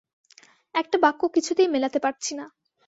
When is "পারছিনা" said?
1.99-2.45